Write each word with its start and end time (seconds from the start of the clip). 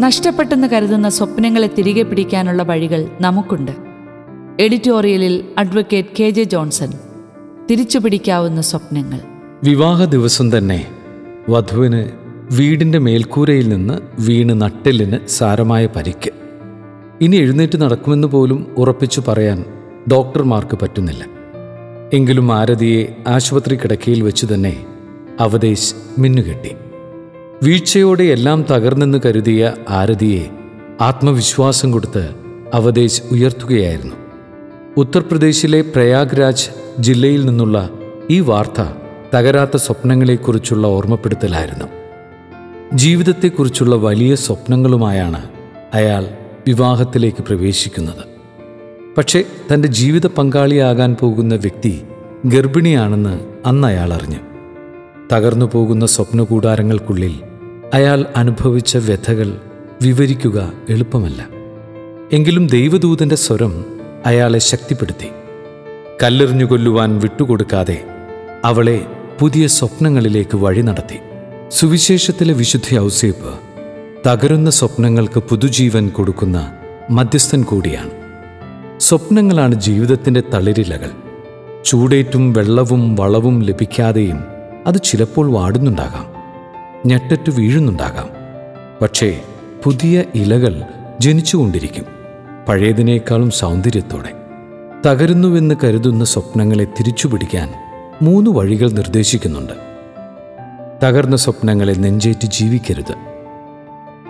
നഷ്ടപ്പെട്ടെന്ന് 0.00 0.68
കരുതുന്ന 0.68 1.08
സ്വപ്നങ്ങളെ 1.08 1.70
തിരികെ 1.78 2.02
പിടിക്കാനുള്ള 2.02 2.62
വഴികൾ 2.62 3.08
നമുക്കുണ്ട്. 3.20 3.72
എഡിറ്റോറിയലിൽ 4.60 5.44
അഡ്വക്കേറ്റ് 5.58 6.08
കെ 6.20 6.30
ജെ 6.30 6.42
ജോൺസൺ. 6.42 6.92
തിരിച്ചുപിടിക്കാവുന്ന 7.70 8.60
സ്വപ്നങ്ങൾ. 8.60 9.20
വിവാഹ 9.64 10.04
ദിവസം 10.04 10.58
തന്നെ 10.58 10.86
വധുവിന് 11.48 12.10
വീടിന്റെ 12.52 12.98
മേൽക്കൂരയിൽ 12.98 13.68
നിന്ന് 13.68 13.94
വീണ് 14.20 14.60
നട്ടെല്ലിന് 14.60 15.26
സാരമായ 15.26 15.86
പരിക്ക്. 15.86 16.30
ഇനി 17.20 17.36
എഴുന്നേറ്റ് 17.36 17.80
നടക്കുമെന്ന് 17.80 18.28
പോലും 18.28 18.74
ഉറപ്പിച്ചു 18.78 19.22
പറയാൻ 19.28 19.64
ഡോക്ടർമാർക്ക് 20.12 20.78
പറ്റുന്നില്ല. 20.82 21.24
എങ്കിലും 22.12 22.52
ആരതിയെ 22.52 23.16
ആശുപത്രി 23.26 23.74
കിടക്കയിൽ 23.76 24.22
വെച്ച് 24.22 24.46
തന്നെ 24.54 24.86
അവതേശ് 25.40 25.94
മിന്നുകെട്ടി. 26.18 26.70
വീഴ്ചയോടെ 27.62 28.24
എല്ലാം 28.24 28.64
തകർന്നെന്ന് 28.70 29.18
കരുതിയ 29.26 29.72
ആരതിയെ 29.88 30.46
ആത്മവിശ്വാസം 31.00 31.92
കൊടുത്ത് 31.92 32.30
അവതേശ് 32.74 33.22
ഉയർത്തുകയായിരുന്നു. 33.32 34.14
ഉത്തർപ്രദേശിലെ 34.96 35.80
പ്രയാഗ്രാജ് 35.80 36.68
ജില്ലയിൽ 37.00 37.46
നിന്നുള്ള 37.46 37.90
ഈ 38.30 38.40
വാർത്ത 38.40 38.84
തകരാത്ത 39.34 39.76
സ്വപ്നങ്ങളെക്കുറിച്ചുള്ള 39.76 40.86
ഓർമ്മപ്പെടുത്തലായിരുന്നു. 40.86 41.84
ജീവിതത്തെക്കുറിച്ചുള്ള 42.94 43.96
വലിയ 43.96 44.34
സ്വപ്നങ്ങളുമായാണ് 44.34 45.48
അയാൾ 45.94 46.26
വിവാഹത്തിലേക്ക് 46.66 47.42
പ്രവേശിക്കുന്നത്. 47.42 48.24
പക്ഷേ 49.18 49.44
തന്റെ 49.72 49.88
ജീവിത 49.88 50.26
പങ്കാളിയാകാൻ 50.26 51.16
പോകുന്ന 51.20 51.54
വ്യക്തി 51.54 52.02
ഗർഭിണിയാണെന്ന് 52.46 53.40
അന്ന് 53.66 53.88
അയാൾ 53.88 54.14
അറിഞ്ഞു. 54.14 54.47
തകർന്നു 55.32 55.70
പോകുന്ന 55.74 56.06
സ്വപ്നകൂടാരങ്ങൾക്കുള്ളിൽ 56.06 57.40
അയാൾ 57.94 58.26
അനുഭവിച്ച 58.36 58.96
വ്യഥകൾ 58.96 59.60
വിവരിക്കുക 60.02 60.72
എളുപ്പമല്ല. 60.88 61.48
എങ്കിലും 62.32 62.66
ദൈവദൂതന്റെ 62.66 63.36
സ്വരം 63.36 63.84
അയാളെ 64.26 64.58
ശക്തിപ്പെടുത്തി. 64.58 65.26
കല്ലെറിഞ്ഞു 66.22 66.64
കൊല്ലുവാൻ 66.64 67.18
വിട്ടുകൊടുക്കാതെ 67.18 68.04
അവളെ 68.64 69.06
പുതിയ 69.40 69.66
സ്വപ്നങ്ങളിലേക്ക് 69.66 70.56
വഴി 70.56 70.80
നടത്തി. 70.80 71.18
സുവിശേഷത്തിലെ 71.68 72.54
വിശുദ്ധ 72.54 72.98
ഔസേപ്പ് 72.98 73.58
തകരുന്ന 74.28 74.70
സ്വപ്നങ്ങൾക്ക് 74.70 75.38
പുതുജീവൻ 75.38 76.08
കൊടുക്കുന്ന 76.08 76.72
മധ്യസ്ഥൻ 77.10 77.62
കൂടിയാണ്. 77.62 78.10
സ്വപ്നങ്ങളാണ് 79.00 79.74
ജീവിതത്തിന്റെ 79.74 80.42
തളിരിലകൾ. 80.54 81.10
ചൂടേറ്റും 81.84 82.52
വെള്ളവും 82.52 83.16
വളവും 83.16 83.62
ലഭിക്കാതെയും 83.62 84.57
അത് 84.88 85.02
ചിലപ്പോൾ 85.02 85.52
വാടുന്നുണ്ടാകാം. 85.52 86.26
ഞെട്ടറ്റു 87.06 87.50
വീഴുന്നുണ്ടാകാം. 87.50 88.28
പക്ഷേ 89.02 89.42
പുതിയ 89.84 90.24
ഇലകൾ 90.34 90.82
ജനിച്ചുകൊണ്ടിരിക്കും. 91.20 92.04
പഴയതിനേക്കാളും 92.68 93.50
സൗന്ദര്യത്തോടെ. 93.50 94.32
തകരുന്നുവെന്ന് 95.06 95.74
കരുതുന്ന 95.84 96.24
സ്വപ്നങ്ങളെ 96.24 96.84
തിരിച്ചുപിടിക്കാൻ 96.84 97.74
മൂന്ന് 98.22 98.50
വഴികൾ 98.50 98.90
നിർദ്ദേശിക്കുന്നുണ്ട്. 98.90 99.72
തകർന്ന 101.04 101.36
സ്വപ്നങ്ങളെ 101.36 101.92
നെഞ്ചേറ്റ് 101.92 102.46
ജീവിക്കരുത്. 102.46 103.14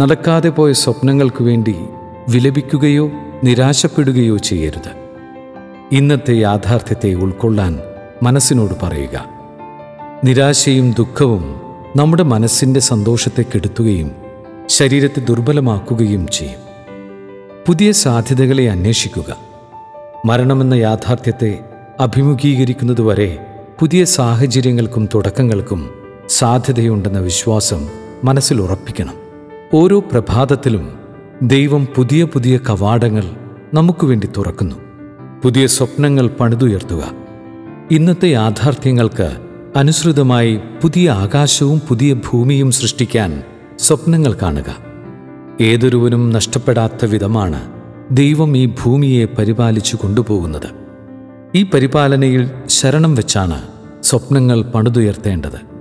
നടക്കാതെ 0.00 0.48
പോയ 0.48 0.72
സ്വപ്നങ്ങൾക്ക് 0.72 1.42
വേണ്ടി 1.42 1.76
വിലപിക്കുകയോ 2.28 3.10
നിരാശപ്പെടുകയോ 3.44 4.36
ചെയ്യരുത്. 4.36 4.90
ഇന്നത്തെ 5.92 6.32
യാഥാർത്ഥ്യത്തെ 6.32 7.14
ഉൾക്കൊള്ളാൻ 7.14 7.78
മനസ്സിനോട് 8.22 8.74
പറയുക. 8.82 9.31
നിരാശയും 10.24 10.92
ദുഃഖവും 10.92 11.60
നമ്മുടെ 11.96 12.22
മനസ്സിന്റെ 12.22 12.80
സന്തോഷത്തെ 12.80 13.42
കെടുത്തുകയും 13.42 14.10
ശരീരത്തെ 14.66 15.20
ദുർബലമാക്കുകയും 15.20 16.28
ചെയ്യും. 16.28 16.60
പുതിയ 17.66 17.92
സാധ്യതകളെ 17.92 18.70
അന്വേഷിക്കുക. 18.70 19.36
മരണമെന്ന 20.26 20.74
യാഥാർത്ഥ്യത്തെ 20.74 21.58
അഭിമുഖീകരിക്കുന്നതുവരെ 22.00 23.46
പുതിയ 23.80 24.04
സാഹചര്യങ്ങൾക്കും 24.04 25.08
തുടക്കങ്ങൾക്കും 25.14 25.90
സാധ്യതയുണ്ടെന്ന 26.28 27.18
വിശ്വാസം 27.18 27.88
മനസ്സിൽ 28.24 28.60
ഉറപ്പിക്കണം. 28.60 29.14
ഓരോ 29.74 30.00
പ്രഭാതത്തിലും 30.00 30.98
ദൈവം 31.42 31.88
പുതിയ 31.96 32.24
പുതിയ 32.24 32.58
കവാടങ്ങൾ 32.58 33.24
നമുക്ക് 33.74 34.06
വേണ്ടി 34.06 34.28
തുറക്കുന്നു. 34.36 34.76
പുതിയ 35.42 35.66
സ്വപ്നങ്ങൾ 35.66 36.26
പണിതുയർത്തുക. 36.26 37.12
ഇന്നത്തെ 37.90 38.26
യാഥാർത്ഥ്യങ്ങൾക്ക് 38.26 39.51
അനുസൃതമായി 39.76 40.60
പുതിയ 40.82 41.10
ആകാശവും 41.10 41.82
പുതിയ 41.88 42.14
ഭൂമിയും 42.14 42.70
സൃഷ്ടിക്കാൻ 42.70 43.42
സ്വപ്നങ്ങൾ 43.78 44.32
കാണുക. 44.42 44.76
ഏതൊരുവനും 45.60 46.30
നഷ്ടപ്പെടാത്ത 46.30 47.04
വിധമാണ് 47.04 47.60
ദൈവം 48.10 48.56
ഈ 48.56 48.66
ഭൂമിയെ 48.66 49.24
പരിപാലിച്ചു 49.24 49.96
കൊണ്ടുപോകുന്നത്. 49.96 50.68
ഈ 51.54 51.62
പരിപാലനയിൽ 51.62 52.50
ശരണം 52.66 53.14
വെച്ചാണ് 53.14 53.62
സ്വപ്നങ്ങൾ 54.02 54.62
പണിതുയർത്തേണ്ടത്. 54.62 55.71